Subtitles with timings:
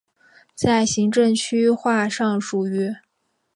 [0.55, 2.91] 在行政区划上属于。